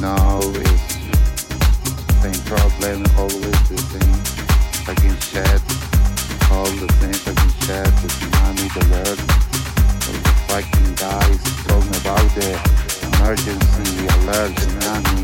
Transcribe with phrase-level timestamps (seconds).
[0.00, 0.94] you it's
[2.20, 4.20] same problem, always the same.
[4.88, 5.60] I can shed
[6.52, 9.18] all the things I can shed, the tsunami, the alert,
[10.04, 10.12] the
[10.48, 12.50] fucking guys talking about the
[13.08, 15.20] emergency alert tsunami.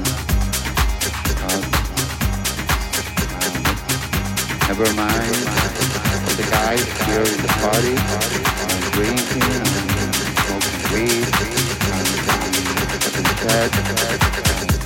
[1.43, 1.61] Uh,
[4.69, 5.37] never mind,
[6.39, 11.72] the guys here in the party are drinking and smoking weed
[13.17, 14.82] in the bed.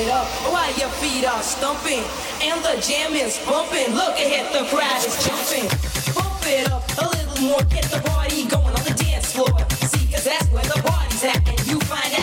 [0.00, 2.02] it up while your feet are stumping
[2.42, 3.94] and the jam is bumping.
[3.94, 5.68] Look ahead, the crowd is jumping.
[6.14, 9.58] Bump it up a little more, get the party going on the dance floor.
[9.90, 12.19] See, cause that's where the party's at, and you find out.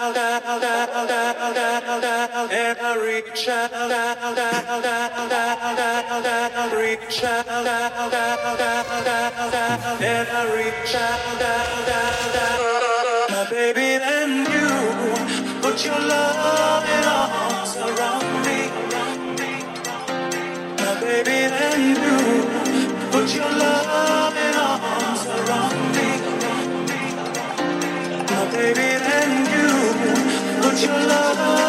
[0.00, 5.32] out, out, out, out, out, out, and reach out, out, out, out, out,
[6.32, 10.30] out, reach out, out, out, out, out, and.
[13.50, 14.68] Baby, then you
[15.60, 18.58] put your loving arms around me.
[21.00, 22.16] Baby, then you
[23.10, 26.08] put your loving arms around me.
[28.52, 28.89] Baby
[30.82, 31.59] your love.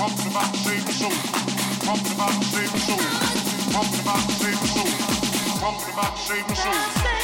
[0.00, 1.12] pumping about the same soul,
[1.84, 2.98] pumping about the same soul,
[3.70, 5.19] pumping about the same soul
[5.62, 7.19] my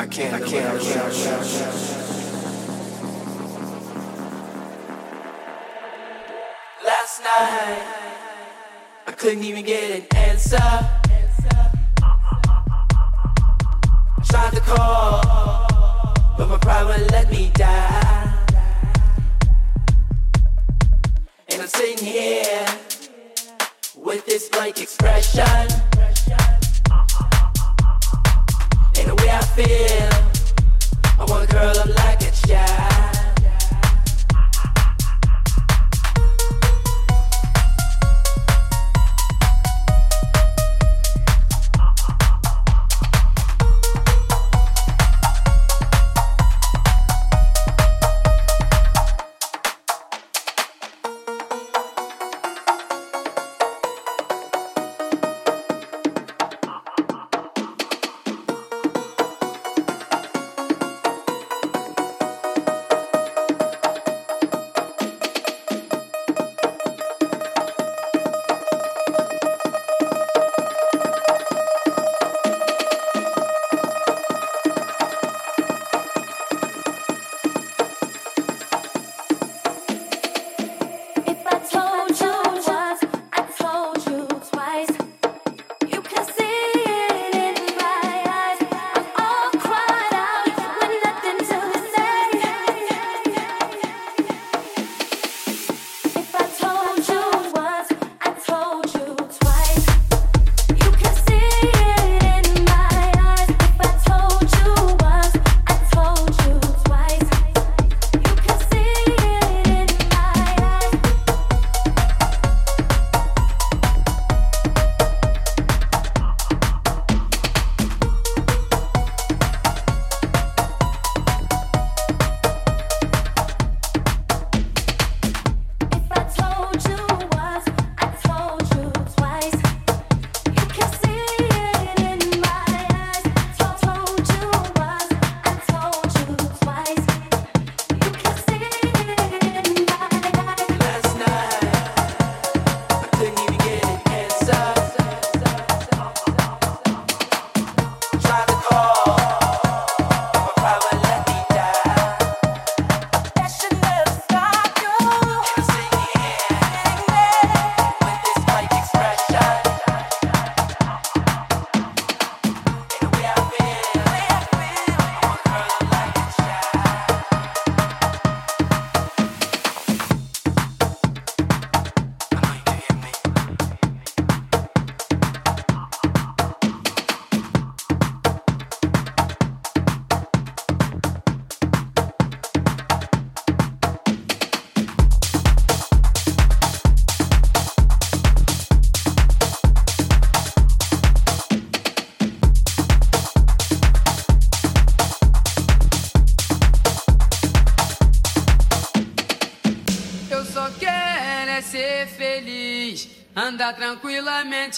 [0.00, 0.96] I can't, I can't, I can't.
[0.96, 1.44] I can't.
[6.86, 7.82] Last night,
[9.06, 10.56] I couldn't even get an answer.
[10.56, 10.88] I
[14.24, 15.20] tried to call,
[16.38, 18.46] but my pride wouldn't let me die.
[21.50, 22.66] And I'm sitting here
[23.96, 25.89] with this blank expression.
[29.64, 30.08] feel.
[31.18, 32.89] I wanna curl up like a child.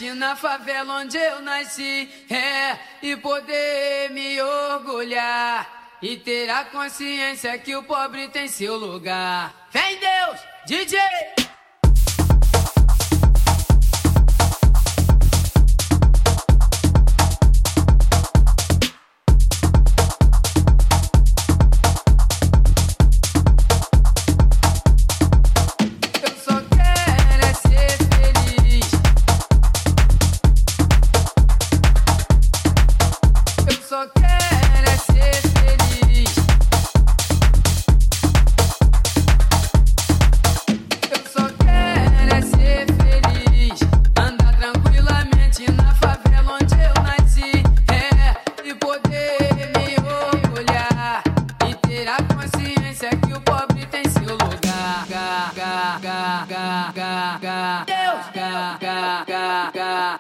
[0.03, 7.57] nasci na favela onde eu nasci, é, e poder me orgulhar e ter a consciência
[7.59, 9.69] que o pobre tem seu lugar.
[9.71, 11.42] Vem Deus, DJ!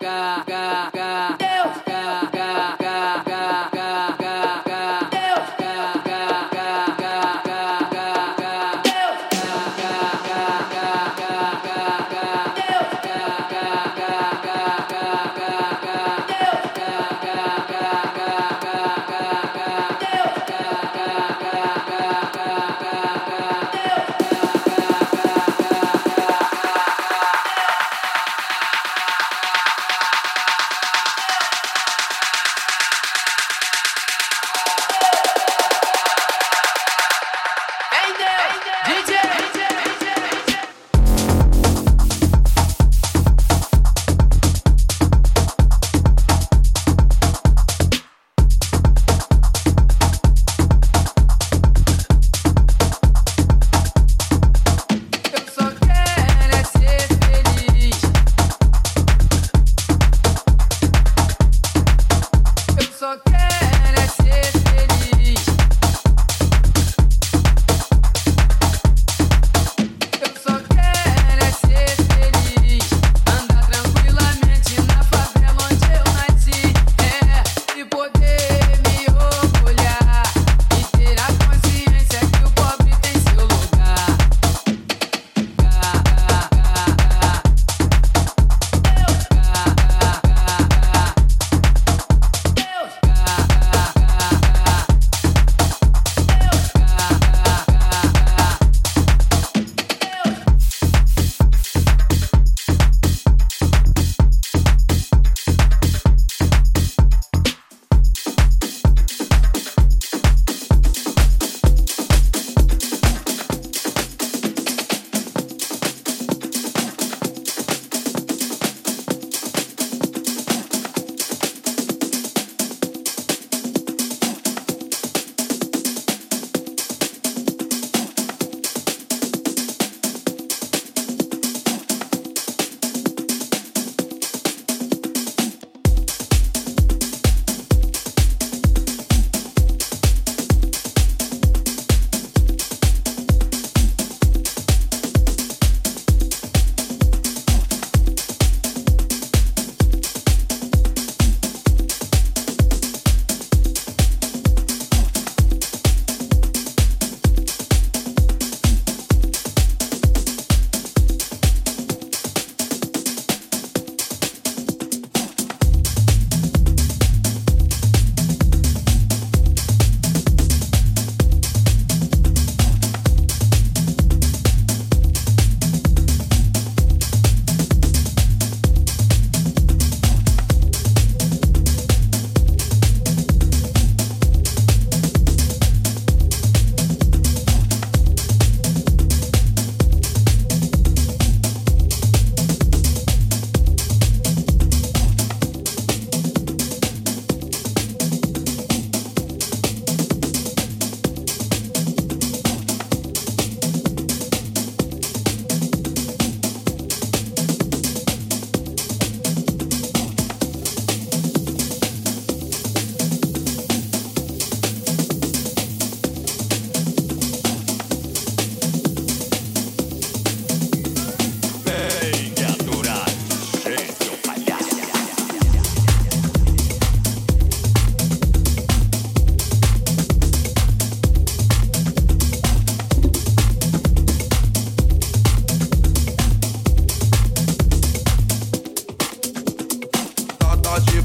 [0.00, 1.41] ga ga ga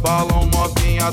[0.08, 1.12] balão novinha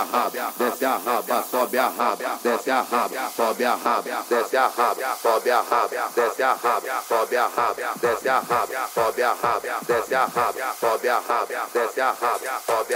[0.00, 4.56] a raba, desce a raba, sobe a raba, desce a raba, sobe a raba, desce
[4.56, 9.22] a raba, sobe a raba, desce a raba, sobe a raba, desce a raba, sobe
[9.22, 12.89] a raba, desce a raba, sobe a raba, desce a raba, sobe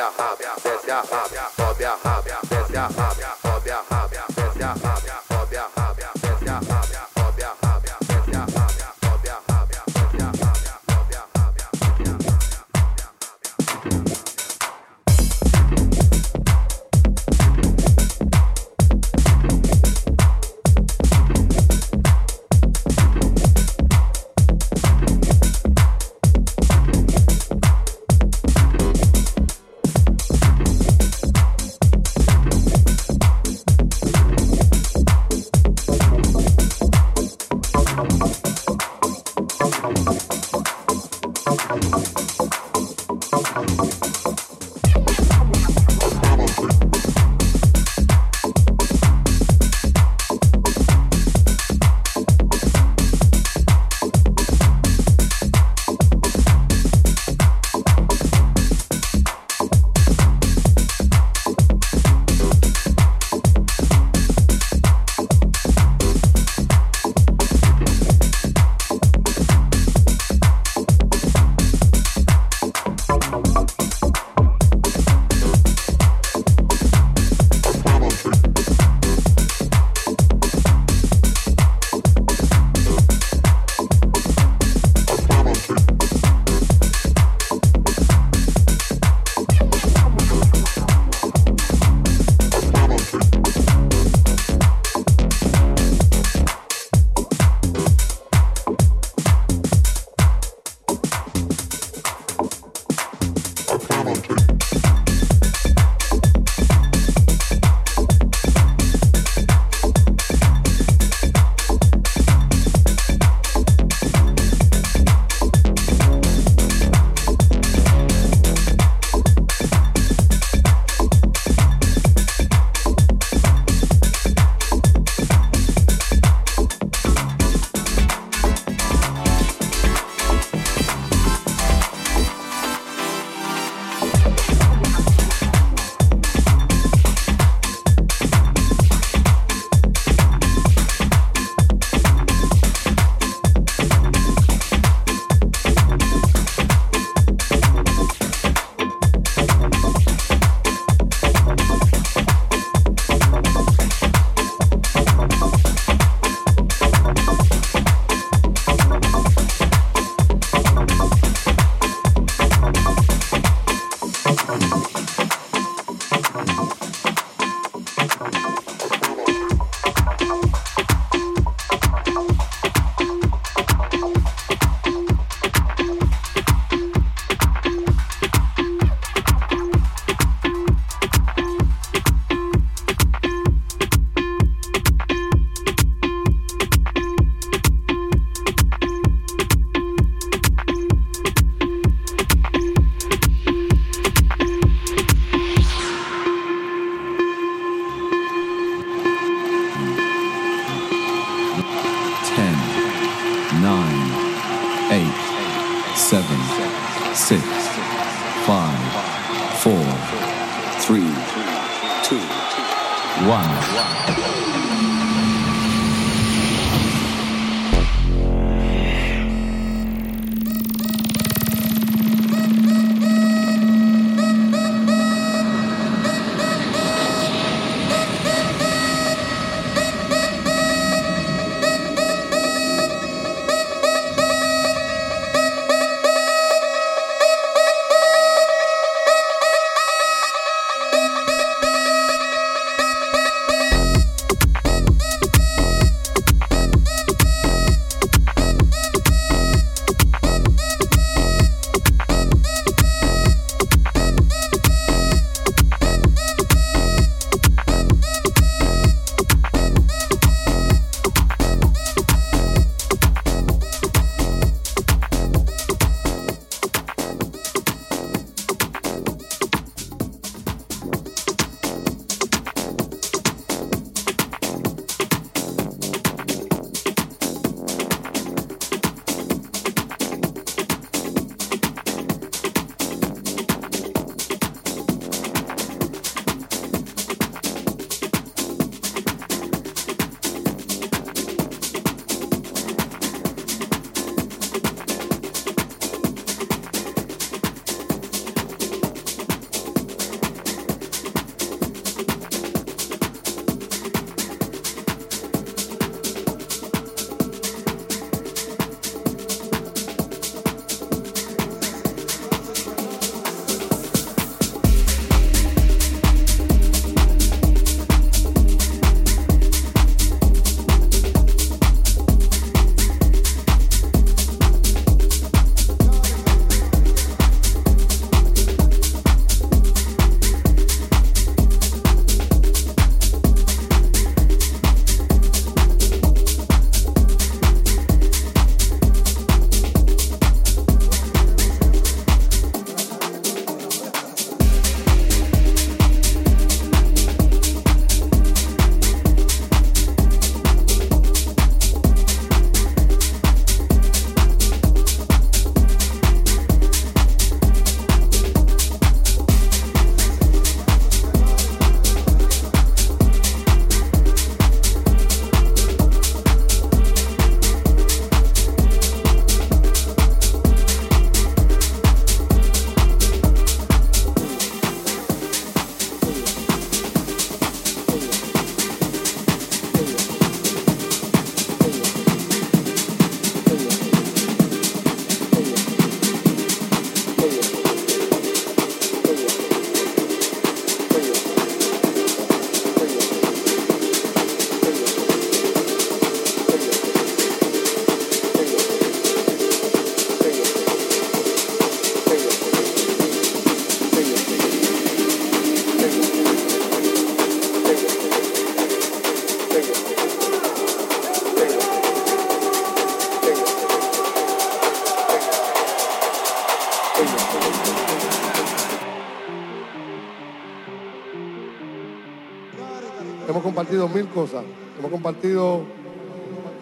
[423.89, 424.45] mil cosas.
[424.79, 425.63] Hemos compartido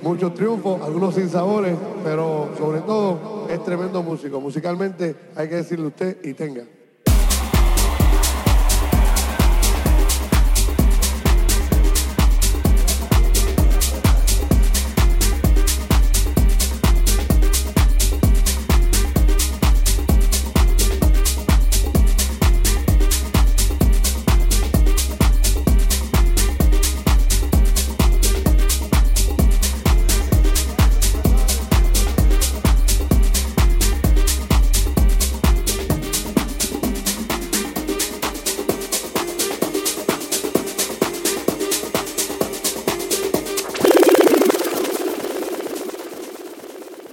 [0.02, 4.40] muchos triunfos, algunos sin sabores, pero sobre todo es tremendo músico.
[4.40, 6.64] Musicalmente hay que decirle usted y tenga.